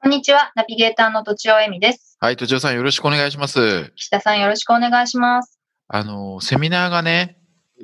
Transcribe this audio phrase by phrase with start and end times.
[0.00, 0.52] こんにちは。
[0.54, 2.16] ナビゲーターのとちおえみです。
[2.20, 3.92] はい、とちおさんよろしくお願いします。
[3.96, 5.58] 岸田さんよろしくお願いします。
[5.88, 7.36] あの、セミナーがね、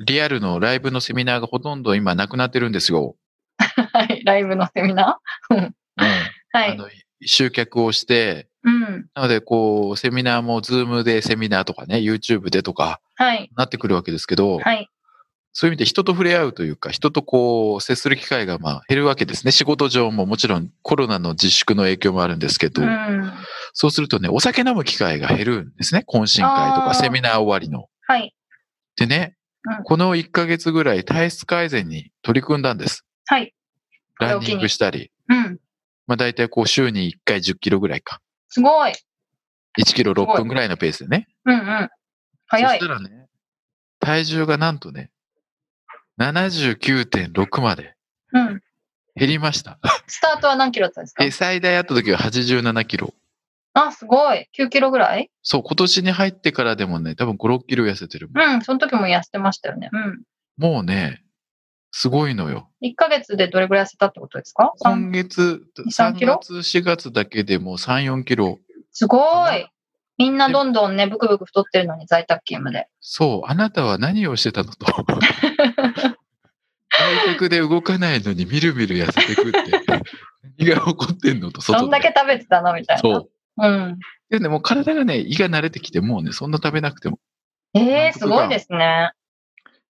[0.06, 3.16] リアルのライブのセミナーがほとんど今なくなってるんですよ。
[3.59, 4.23] はい。
[4.25, 5.55] ライブのセミナー？
[5.56, 5.75] うんうん。
[6.53, 6.70] はい。
[6.70, 6.89] あの、
[7.20, 9.06] 集客をして、うん。
[9.12, 13.51] なので、こう、セミナーも、ズームでセミナーとかね、YouTube でとか、はい。
[13.56, 14.89] なってくるわけですけど、はい。
[15.57, 19.53] そういう意味で人と触れ合うというか、人とこう、接する機会がまあ減るわけですね。
[19.53, 23.33] 仕事上ももちろんコロナの自粛の影響もあるんですけど、うん。
[23.73, 26.05] そうするとね、お酒飲む機会が減るんですね。
[26.09, 27.87] 懇親会とかセミナー終わりの。
[28.03, 28.34] はい。
[28.97, 29.45] でね、うん
[29.84, 33.06] この1ヶ月ぐらい体質改善に取り組んだんです。
[33.25, 33.55] はい。
[34.21, 35.11] ランニングしたり。
[35.31, 35.59] うん。
[36.06, 38.21] まあ大体こう週に1回10キロぐらいか。
[38.50, 38.93] すごい。
[39.81, 41.28] 1キロすごい6分ぐらいのペースでね。
[41.47, 41.89] うんうん。
[42.47, 42.89] 早いそし。
[42.89, 43.28] たらね、
[44.00, 45.11] 体重がなんとね、
[46.19, 47.95] 79.6まで
[48.33, 48.62] うん。
[49.17, 49.79] 減りました。
[50.07, 51.25] スタートは何キロだったんですか？
[51.25, 53.15] え、最大あった時は87キロ。
[53.75, 54.48] あ、すごい。
[54.59, 55.31] 9キロぐらい？
[55.43, 58.29] そう、今年に入ってからでもね、多分5、6キロ痩せてる。
[58.34, 58.62] うん。
[58.62, 59.91] その時も痩せてましたよね。
[59.93, 60.23] うん。
[60.56, 61.23] もうね、
[61.91, 62.69] すごいのよ。
[62.83, 64.73] 1ヶ月でどれぐらい痩せたってことですか？
[64.78, 66.39] 今月、3 3キロ？
[66.41, 68.59] 月、4月だけでもう3、4キロ。
[68.93, 69.19] すご
[69.53, 69.69] い。
[70.19, 72.89] みんなどんどんね、ブクブク太ってるのに在宅勤務で。
[73.01, 74.87] そう、あなたは何をしてたのと。
[76.97, 79.61] 在宅で動かないのにみるみる痩せてくって。
[80.59, 81.83] 何が起こってんのと、外で。
[81.83, 83.01] どんだけ食べてたのみたいな。
[83.01, 83.31] そう。
[83.56, 83.98] うん。
[84.31, 87.19] でね、もう体がね、胃が慣れてきて、もうね、そんな食べなくても。
[87.75, 89.11] ええすとかごいですね。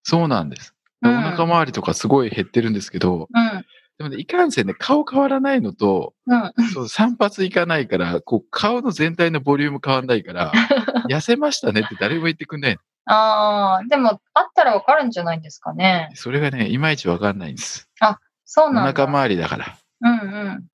[0.02, 0.74] そうなんです。
[1.04, 3.66] おうん腹周りとかすごい減ってるんですけど、うん。
[3.98, 6.52] でもね、いかんせんね、顔変わらないのと、うん。
[6.72, 10.52] そう散髪いかないから、こう、顔の全体のボリューム変わんないから、
[11.08, 12.80] 痩せましたねって誰も言ってくんないの。
[13.06, 16.10] ああ、でも、あったらわかるんじゃないんですかね。
[16.14, 17.88] それがね、いまいちわかんないんです。
[18.02, 18.92] おそうなんだ。
[18.92, 19.76] 腹周りだから。
[20.00, 20.14] うんう
[20.50, 20.66] ん。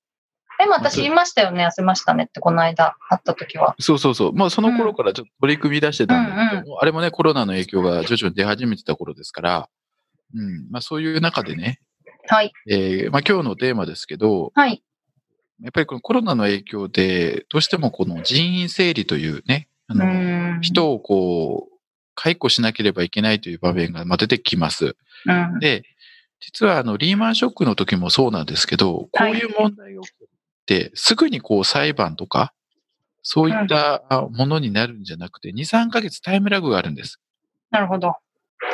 [0.59, 3.75] でも私言いましたよね、痩せましたねって、この間会った時は。
[3.81, 4.33] そうそうそう。
[4.35, 9.69] まあその頃からちょっと取り組み出してたんだけど、うんもうあれもね、コロナの影響が徐々に出始めてた頃ですから、
[10.35, 10.71] うん。
[10.71, 11.81] まあそういう中でね、
[12.31, 12.53] はい。
[12.69, 14.83] えーまあ今日のテーマですけど、はい。
[15.63, 20.05] やっぱりこのコロナの影響で、どうしてもこの人員整理というね、あうの、
[20.59, 20.61] ん。
[20.63, 21.77] 人をこう、
[22.15, 24.97] 解雇しなければいけないという場面がまあ出てきます。
[25.27, 25.59] うん。
[25.59, 25.83] で、
[26.41, 30.15] 実はあの、リーマンショックの時もそうなんですけど、こういう問題が起き
[30.67, 32.55] て、すぐにこう裁判とか、
[33.23, 37.21] そういったあものになるんじゃなくて、2、3ヶ月タイムラグがあるんです。
[37.71, 38.15] なるほど。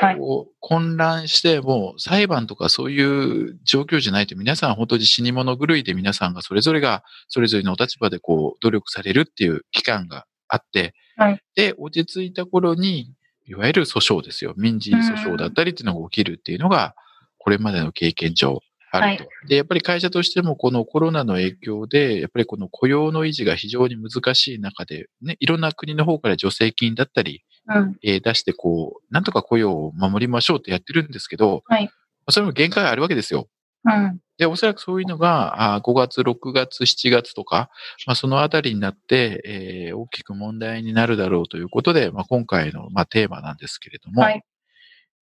[0.01, 0.19] はい。
[0.19, 13.13] こう混乱して、もう裁判とかそういう状況じゃないと、皆さん本当に死に物狂いで皆さんがそれぞれが、それぞれのお立場でこう、努力されるっていう期間があって、はいで、落ち着いた頃に、
[13.47, 14.55] いわゆる訴訟ですよ。
[14.57, 16.95] 民事訴訟だったりっていうのが起きるっていうのが、
[17.39, 18.61] これまでの経験上
[18.91, 19.29] あると。
[19.49, 27.97] で、やっぱり会社としてもこのコロナの影響で、やっぱりこの雇用の維持が非常に難しい中で、ね、いろんな国の方から助成金だったり、うん。
[28.03, 31.91] えー出して、こう、なんとか雇用を守りましょうってやってるんですけど、はいま
[32.27, 33.49] あそれも限界があるわけですよ。
[33.85, 34.19] うん。
[34.39, 37.71] で、おそらくそういうのが、あー5月、6月、7月とか、
[38.07, 44.43] まあ、そのあたりになって、えー大きく問題になるだろうということで、まあ、今回の、まあ、テーマなんですけれども、はい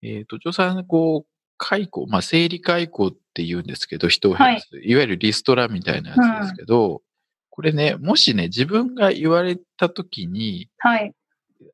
[0.04, 7.00] えっ、と、女さん、こう、解雇、まあ、生理解雇って言うんですけど、人を減らす、い、わゆるリストラみたいなやつですけど、
[7.48, 11.12] これね、もしね、自分が言われたときに、はい。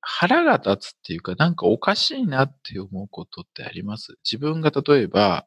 [0.00, 4.18] 腹が立つっていうか、なんかおかしいなって思うことってあります？
[4.24, 5.46] 自分が例えば、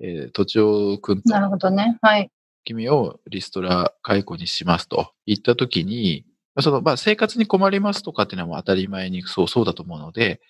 [0.00, 1.98] えー、とちおくんとなるほどね。
[2.02, 2.30] はい。
[2.64, 6.24] 君をリストラ解雇にしますと言ったときに、
[6.54, 10.40] まあその、まあ、生活に困りますとかっていうのは当たり前にそう、そうだと思うので、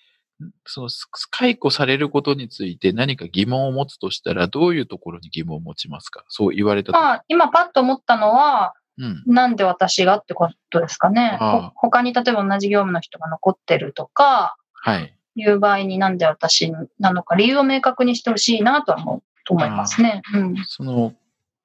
[0.43, 6.25] んその、す解雇されることについて何か疑問を持つとしたら、どういうところに疑問を持ちますか？
[6.29, 7.01] そう言われたとき。
[7.01, 8.80] まあ、今パッと思ったのは、うん。
[9.27, 11.39] なんで私がってことですかね。
[11.75, 15.15] 他に例えば同じ業務の人が残ってるとか、はい。
[15.37, 20.23] いう場合になんで私なのか、理由を明確にしてほしいなとは思うと思いますね。
[20.35, 20.57] うん。
[20.67, 21.15] その、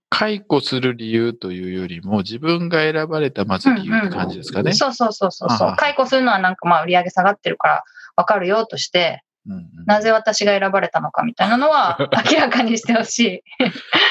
[0.09, 4.73] 解雇する理由というよりも、自分が選ばれたまず理由って感じですかね。
[4.73, 5.75] そうそうそうそうそうああ。
[5.75, 7.83] 解雇するのはなんかまあ売り上げ下がってるから
[8.15, 9.19] わかるよとして、うんうん
[9.85, 11.97] なぜ私が選ばれたのかみたいなのは
[12.31, 13.41] 明らかにしてほしい。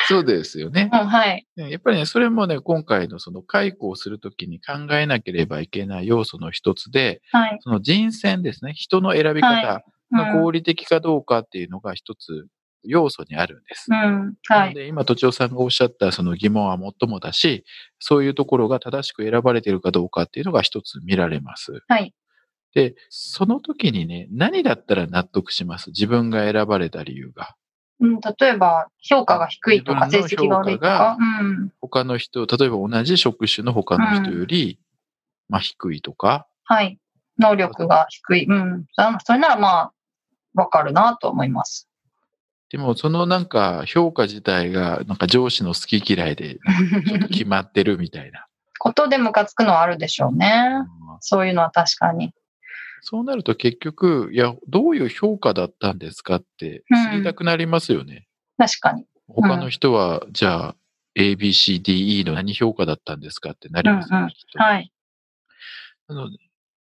[0.09, 0.97] そうですよね う。
[0.97, 1.47] ん、はい。
[1.57, 7.59] ねやっぱりね、それもね、今回のその解雇をするときに考えなければいけない要素の一つで、はい。
[7.61, 9.83] その人選ですね、人の選び方は
[10.13, 12.47] が合理的かどうかっていうのが一つ
[12.85, 13.87] 要素にあるんです。
[13.91, 14.35] うん。
[14.47, 14.69] はい。
[14.69, 17.65] ので今、都庁さんがおっしゃったその疑問は最もだし、
[17.99, 21.83] そういうところが正しく選ばれているかどうかっていうのが一つ見られます。
[21.89, 22.15] はい。
[22.75, 25.91] で、その時にね、何だったら納得します？
[25.91, 27.55] 自分が選ばれた理由が。
[28.01, 31.17] うん、例えば、評価が低いとか、成績が悪いとか？
[31.19, 31.73] うん。
[31.81, 34.81] 他の人、例えば同じ職種の他の人より、
[35.49, 36.99] まあ低いとか、はい。
[37.39, 38.47] 能力が低い。
[38.47, 38.87] うん。
[38.93, 39.93] そそれならまあ、
[40.55, 41.89] わかるなと思います。
[42.71, 46.59] でもそのなんか評価自体がなんか上司の好き嫌いで
[47.31, 48.47] 決まってるみたいな。
[48.81, 50.73] ことでムカつくのはあるでしょうね。
[50.77, 52.35] うんそういうのは確かに。
[53.07, 58.27] そうなると結局、いや、どういう評価だったんですかって知りたくなりますよね。
[58.57, 59.05] 確かに。
[59.29, 60.77] 他の人は、じゃあ、
[61.15, 64.91] A, B, C, D, E の何評価だったんですかってなりますよね、うんうんはい。
[66.09, 66.39] なので、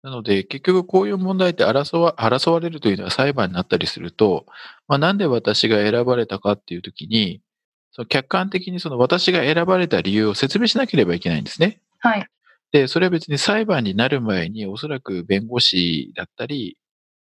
[0.05, 4.47] なので、結局こういう問題って争わ争われるというのは裁判になったりすると、
[4.87, 7.43] まあ、なんで私が選ばれたかっていうときに、
[7.91, 11.81] その客観的にその私が選ばれた理由を説明しなければいけないんですね。
[11.99, 12.29] はい。
[12.77, 16.77] で、それは別に裁判になる前に、おそらく弁護士だったり、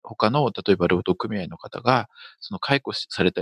[0.02, 2.10] 他の、例えば労働組合の方が、
[2.40, 3.42] その解雇された、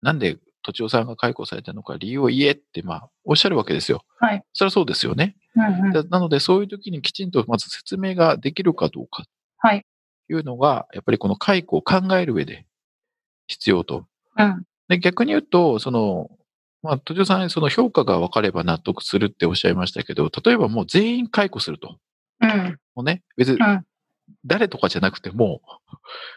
[0.00, 4.04] なんで都庁さんが解雇されたのか理由を言えって、まあ、おっしゃるわけですよ。
[4.20, 4.44] はい。
[4.52, 5.34] それはそうですよね。
[5.56, 5.92] うんうん。
[5.92, 9.24] だなので、そういう時にきちんとまず説明ができるかどうか
[9.58, 9.84] はい。
[10.28, 12.64] というのが、やっぱりこの解雇を考える上で
[13.48, 14.06] 必要と。
[14.38, 14.64] うん。
[14.88, 16.30] で逆に言うと、その、
[16.84, 21.96] まあ、都庁さん、その評価が分かれば納得するっておっしゃいましたけど、例えばもう全員解雇すると。
[22.42, 22.78] うん。
[22.94, 23.84] もうね、別にうん。
[24.44, 25.62] 誰とかじゃなくても、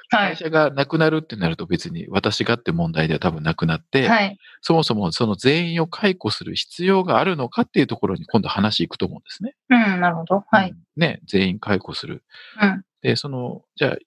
[0.10, 0.36] はい。
[0.36, 4.38] 会社がなくなるってなると別に私がって問題では多分なくなって、はい。
[4.62, 9.54] そもそもその全員を解雇する必要があるのかっていうところに今度話いくと思うんですね。
[9.70, 10.00] うん。
[10.00, 10.46] なるほど。
[10.50, 10.70] はい。
[10.72, 12.24] うんね、全員解雇する。
[12.62, 12.84] うん。
[13.02, 13.98] で、その、じゃあ、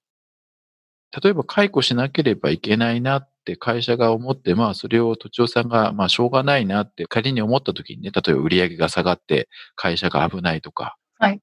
[1.23, 10.97] 例えば解雇しなければいけないなって会社が思って、まあそれを都庁さんが、まあしょうがないなって仮に思った時にね、例えば売り上げが下がって会社が危ないとか。
[11.19, 11.41] はい。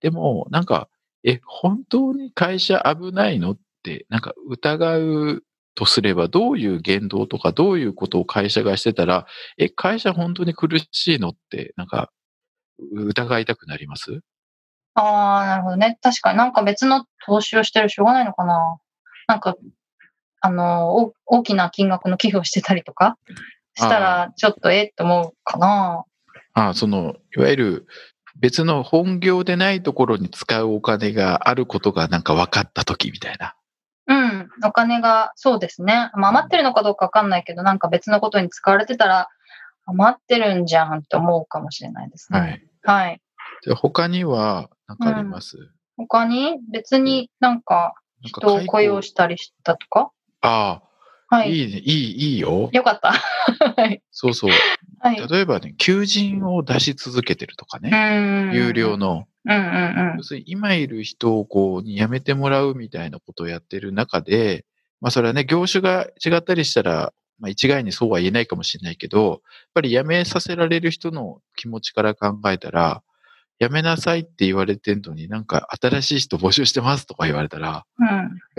[0.00, 0.88] でも、なんか、
[1.24, 5.44] え、本当に会社危ないのって、なんか疑う
[5.76, 9.26] とすれば、どういう言動とか、どういうことを会社がしてたら、
[9.58, 12.10] え、会社本当に苦しいのって、なんか、
[12.94, 14.20] 疑いたくなります？
[15.00, 15.98] ああ、なるほどね。
[16.02, 18.78] 確かになんか別の投資をしてるしょうがないのかな。
[19.28, 19.56] なんか、
[20.40, 23.16] あの、お大きな金額の寄付をしてたりとか
[23.74, 26.04] したら、ちょっとえって思うかな。
[26.54, 27.86] ああ、その、いわゆる
[28.40, 33.54] 別の本業でないところに使うお金があることがなんか分かった時みたいな。
[34.08, 34.48] うん。
[34.64, 36.10] お金が、そうですね。
[36.14, 39.28] まあ、余ってるのかどうかわかんないけど、なんか別のことに使われてたら、
[39.86, 42.38] 余ってるんじゃんって思うかもしれないですね。
[42.38, 42.62] はい。
[42.82, 43.20] はい。
[43.64, 45.56] で他には何かあります、
[45.96, 46.58] 他に？
[46.72, 50.10] 別になんか人を雇用したりしたとか？
[50.40, 50.82] あ
[51.30, 51.52] あ、はい。
[51.52, 52.70] いいね、いい、いいよ。
[52.72, 53.12] よかった。
[53.76, 54.02] はい。
[54.12, 54.50] そうそう。
[55.00, 55.28] はい。
[55.28, 58.50] 例えばね、求人を出し続けてるとかうね。
[58.50, 58.54] ん。
[58.54, 58.96] 有料。
[58.96, 59.26] の。
[59.44, 64.64] うんうん要するに今いる人をこう、に辞めてもらうみたいなことをやってる中で、
[65.00, 69.40] まあそれはね、業種が違ったりしたら、まあ一概にそうは言えないかもしれないけど、やっ
[69.74, 73.02] ぱり辞めさせられる人の気持ちから考えたら、
[73.60, 78.04] 辞めなさいって言われてんのになんか新しい人募集してますとか言われたら、う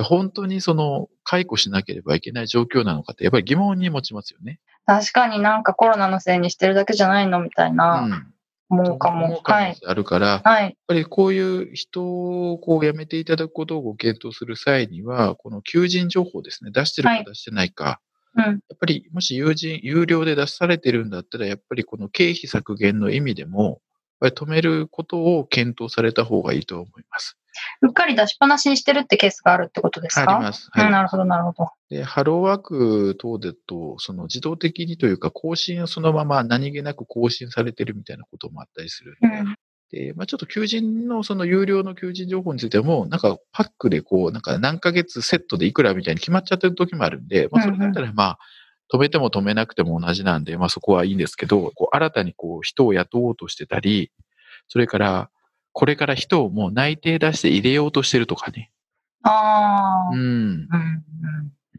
[0.01, 0.03] ん。
[0.03, 4.59] 本当にその解雇しなければいけない状況なのかってやっぱり疑問に持ちますよね。
[4.85, 8.33] 確かになんかコロナのせいにしてるだけじゃないのみたいな、うん。
[8.71, 9.25] 思うかも。
[9.25, 9.69] 思う可はい。
[9.69, 10.63] 能性あるから、はい。
[10.63, 12.03] やっぱりこういう人
[12.51, 18.00] をこう辞めていただくことをご検討する際には、この求人情報ですね、出してるはいか出してないか、
[18.35, 18.43] うん。
[18.43, 23.81] やっぱりもし有人、有料で出されてるんだったら、やっぱりこの経費削減の意味でも、
[24.19, 27.38] ぱり止めることを検討された方がいいと思います。
[27.81, 30.35] うっかり出しっぱなしにしてるってケースがあるってことですか？
[30.35, 30.69] あります。
[30.73, 31.69] うん、はいなるほど、なるほど。
[31.89, 39.55] で、ハローワーク等でと、その自動的にというか、更新をそのまま何気なく更新されてるみたいなこともあったりするんで、うん。
[39.91, 48.39] で、まあちょっと求人のその有料の求人情報についても、なんかパックでこう、なんか何ヶ月セットでいくらみたいに決まっちゃってる時もあるんで、まあそれだったらまあ、
[48.91, 54.12] 止めても止めなくても同じなんで、まあそこはいいんですけど、こう新たにこう人を雇おうとしてたり、
[54.67, 55.29] それから、
[55.72, 58.72] これから人をもう内定出して入れようとしてるとかね。
[59.24, 60.19] ああ、うん。
[60.19, 60.67] うん、うん。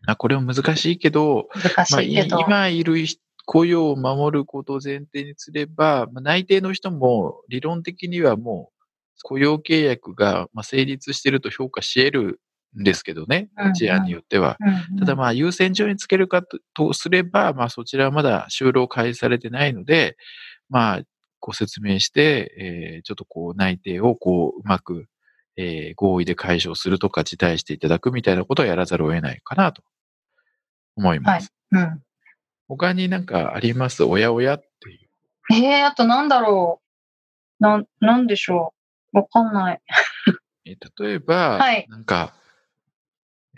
[0.07, 2.39] あこれは難しいけど、難しまあ、いけど。
[2.41, 2.95] 今いる
[3.47, 8.81] 雇用を守ることを前提にすれば、まあ、内定の人も理論的にはもう
[9.23, 12.37] 雇用契約がまあ成立していると評価し得るん
[12.75, 14.57] ですけどねうん、事案によっては。
[14.93, 20.17] うんただまあ優先順位つけるかととすれば、まあそちらはまだ就労開始されてないので、
[20.69, 21.01] まあ
[21.41, 25.07] ご説明して、えーちょっとこう内定をこううまく、
[25.57, 29.83] えー合意で解消するとか辞退していただくみたいなことをやらざるを得ないかなと
[30.97, 31.53] 思います。
[31.73, 32.03] うん。
[32.69, 34.05] 他になんかあります？
[34.05, 35.09] おやおやっていう。
[35.53, 36.81] ええあとなんだろ
[37.61, 37.63] う。
[37.63, 38.73] なん、なんでしょ
[39.13, 39.19] う。
[39.19, 39.81] わかんない。
[40.67, 42.35] えー例えば、はいなんか、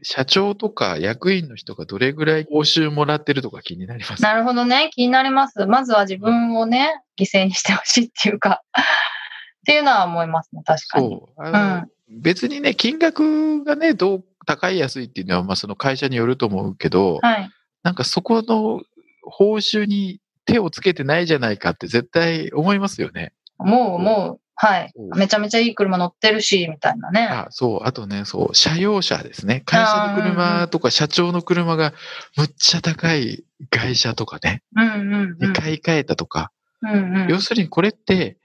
[0.02, 4.22] 社長とか役員の人がどれぐらい報酬もらってるとか気になります？
[4.22, 4.90] なるほどね。
[4.92, 5.66] 気になります。
[5.66, 10.62] まずは自分をね、犠牲にしてほしいっていうか、 っていうのは思いますね。
[10.64, 11.08] 確かに。
[11.08, 11.42] そう。
[11.42, 11.86] あの、
[12.20, 17.50] 別にね、金額がね、どう高い安いっていうのは、まあその会社によると思うけど、はい。
[17.84, 18.82] なんかそこの
[19.22, 23.32] 報酬に手をつけてないじゃないかって絶対思いますよね。
[23.58, 24.92] もう、もう、はい。
[25.16, 27.26] めちゃめちゃいい車乗ってるし、みたいなね。
[27.26, 27.80] あ、そう。
[27.84, 29.62] あとね、そう、車用車ですね。
[29.64, 31.92] 会社の車とか社長の車が
[32.36, 35.52] むっちゃ高い外車とかね、うんうんうん。
[35.52, 38.36] 買い替えたとか、うんうん要するにこれって、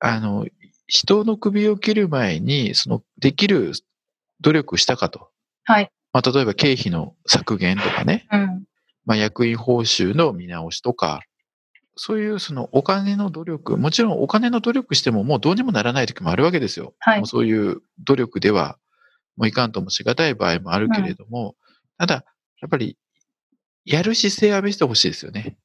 [0.00, 0.46] あの、
[0.86, 3.72] 人の首を切る前に、その、できる
[4.40, 5.30] 努力したかと。
[5.64, 5.90] はい。
[6.12, 8.64] まあ、例えば経費の削減とかね、うん。
[9.04, 11.20] まあ、役員報酬の見直しとか、
[11.96, 16.94] そういうそのお金の努力、もちろんお金の努力してももうどうにもならない時もあるわけですよ。
[17.00, 18.78] はいもうそういう努力では
[19.36, 21.56] もういかんともしがたい場合もあるけれども、
[21.98, 22.24] ただ、
[22.60, 22.98] やっぱり、
[23.86, 25.56] やる姿勢は見せてほしいですよね。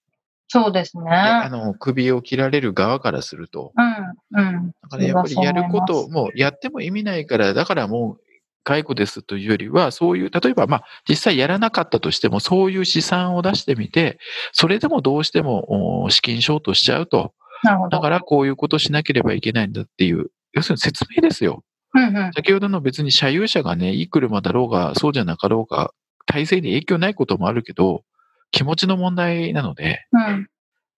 [0.48, 1.04] そうですね。
[1.04, 3.74] であの、首を切られる側からすると。
[3.76, 4.72] うん、うん。
[4.82, 8.25] だからやっぱりやること、もうやっても意味ないから、だからもう
[8.66, 14.20] 解雇ですというよりは、そういう、例えばまあ実際やらなかったとしても、そういう試算を出してみて、
[14.52, 17.34] それでもどうしてもお資金ショートしちゃうと。
[17.64, 17.90] なるほど。
[17.98, 21.64] だからこういうことしなければいけないんだっていう、要するに説明ですよ。
[21.94, 22.34] うんうん。
[22.34, 25.92] 先ほどの別に車有車がね、いい車だろうが、そうじゃなかろうが、
[26.26, 28.04] 体制に影響ないこともあるけど、
[28.52, 30.48] 気持ちの問題なので、うん。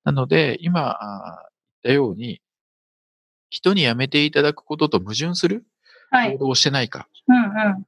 [0.05, 1.49] なので、今あ
[1.83, 2.39] 言ったように、
[3.49, 5.76] 人に辞めていただくことと矛盾するはい。
[6.11, 7.85] 行動をしてないか、うんうん。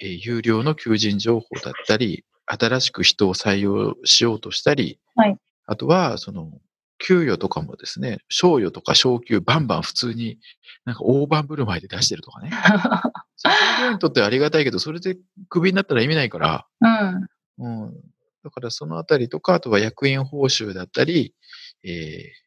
[0.00, 6.50] えー有料の求人情報だったり、新しく人を採用しようとしたり、はいあとは、その、
[6.98, 10.38] 給与とかもですね、賞与とか昇給バンバン普通に
[10.84, 12.50] なんか大盤振る舞いで出してるとかね。
[13.36, 15.16] それ従業員にとってはありがたいけど、それで
[15.48, 17.28] クビになったら意味ないから、うん。
[17.58, 17.94] うん。
[18.42, 21.34] だからそのあたりとか、あとは役員報酬だったり、
[21.82, 22.44] えー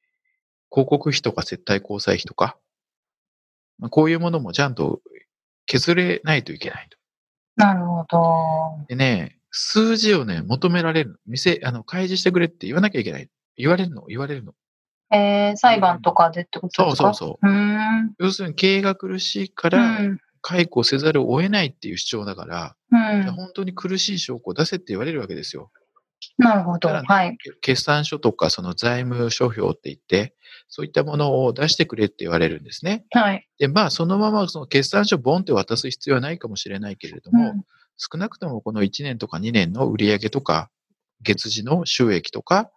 [0.69, 2.57] 広告費とか接待交際費とか、まあ
[3.89, 5.01] こういうものもちゃんと
[5.65, 6.97] 削れないといけないと。
[7.55, 8.85] なるほど。
[8.87, 11.19] でね、数字をね、求められる。
[11.25, 13.29] 店、あの、開示してくれって言わなきゃいけない。
[13.55, 14.53] 言われるの、言われるの。
[15.11, 17.03] えー、裁判とかでってことですか？
[17.03, 18.15] そうそうそうう。
[18.19, 20.19] 要するに経営が苦しいかうら、ん。
[20.41, 23.23] 解雇せざるを得ないっていう主張だから、うん。
[23.33, 25.71] 本当に苦しい証拠を出せって言われるわけですよ。
[26.37, 26.89] なるほど。
[26.89, 27.37] はい。
[27.61, 30.35] 決算書とかその財務諸表って言って、
[30.67, 33.05] そういったものを出してくれって言われるんですね。
[33.11, 33.47] はい。
[33.57, 37.63] で、まあそのままその決算書ボンって渡す必要はないかもしれないけれども、うん。
[37.97, 40.69] 少なくともこの1年とか2年の売上とか、
[41.21, 42.71] 月次の収益とか、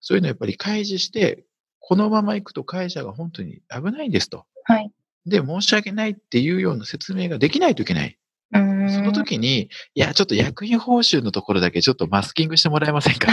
[0.00, 1.44] そういうのをやっぱり開示して、
[1.80, 4.44] このまま行くと会社が本当に危ないんですと。
[4.64, 4.92] はい。
[5.26, 8.16] で、申し訳ないっていうような説明ができないといけない。
[8.52, 13.28] その時に、いや、ちょっと役員報酬のところだけちょっとマスキングしてもらえませんか？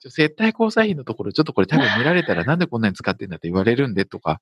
[0.08, 4.40] 接待交際費のところ、ちょっとこれ多分見られたらなんでこんなに使ってんだって言われるんでとか、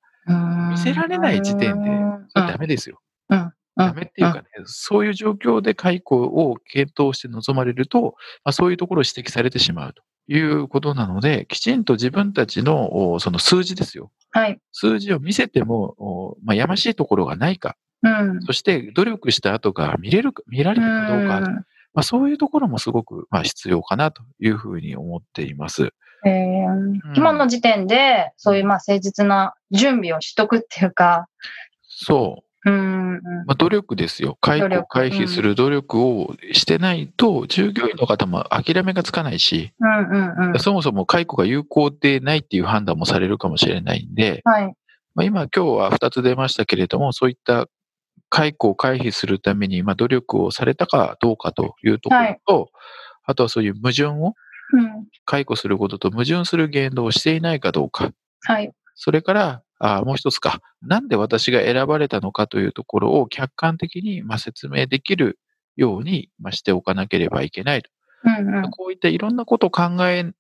[0.71, 1.91] 見せられない時点で、
[2.29, 3.01] それダメですよ。
[3.29, 3.53] うん。
[3.77, 14.11] ダメっていうかね、そういう状況で解雇を検討して臨まれると、まあ、そういうところを指摘されてしまうということなので、きちんと自分たちのおその数字ですよ。
[14.33, 14.59] はい。
[14.73, 18.43] 数字を見せても、おまあ、やましいところがないか、うん。
[18.43, 21.45] そして努力した後が見れるか、見られるかどうか、うん
[21.93, 25.93] まあ、そういうところもすごく、まあ、必要かなというふうに思っています。
[26.25, 26.61] えー
[27.17, 31.27] 今の時点で、そういうまあ誠実な準備をしとくっていうか、
[31.83, 32.71] そう。
[32.71, 33.15] うん。
[33.15, 34.37] うんまあ、努力ですよ。
[34.41, 40.59] 解雇回避する努力をしてないと、従業員の方も諦めがつかないし、うんうんうん。
[40.59, 44.75] そもそも解雇が有効でないっていう判断もされるかもしれないんで、はい。
[45.15, 47.67] まあ、今今日は2つ出ましたけれども、そういった
[48.31, 52.71] 解雇を回避するために、まあ、努力をされたかどうかというところと、
[53.25, 54.35] あとはそういう矛盾を
[54.73, 55.07] うん。
[55.25, 58.11] 解雇することと矛盾する言動をしていないかどうか。
[58.43, 58.73] はい。
[58.95, 60.61] それから、あもう一つか。
[60.83, 65.39] なんで私が選ばれたのかというところを客観的にまあ説明できる
[65.77, 67.91] ようにまあしておかなければいけないと。
[68.25, 68.71] うんうん。
[68.71, 70.33] こういったいろんなことを考えて、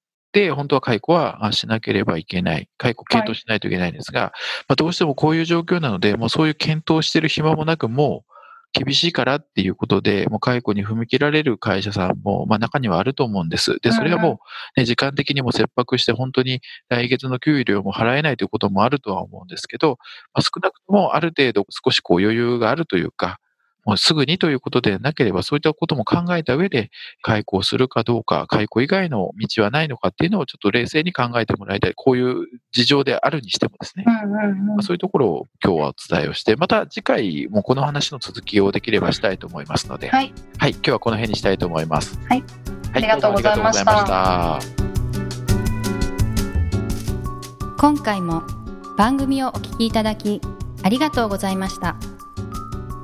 [0.52, 2.68] 本当は解雇はあしなければいけない。
[2.78, 4.32] 解雇検討しないといけないんですが、
[4.68, 8.30] まあ、どうしてもこういう状況なので、もうそういう検討してる暇もなく、もう
[8.72, 13.78] 厳しいからっていうことで、もう解雇に踏み切られる会社さんも、まあ中にはあると思うんです。
[13.80, 14.40] で、それはも
[14.76, 19.98] う、ね、時間的にも切迫して、本当に来月の給料も払えないということもあるとは思うんですけど、
[20.32, 23.40] まあ、少なくともある程度少しこう余裕があるというか、
[23.84, 26.90] もうすぐにということでなければ、そういったことも考えた上で、
[27.22, 31.92] 解雇するかどうか、解雇以外の道はないのかっていうのをちょっと冷静に考えてもらいたい。
[31.94, 34.04] こういう事情であるにしてもですね。
[34.06, 40.32] うんうんうんまあそういうところを今日はお伝えをして、また次回もこの話の続きをできればしたいと思いますので、はい。
[40.58, 42.18] はい、今日はこの辺にしたいと思います。
[42.28, 42.44] はい。
[42.92, 44.90] ありがとうございありがとうございました。
[47.80, 48.42] 今回も
[48.98, 50.42] 番組をお聞きいただき
[50.82, 51.96] ありがとうございました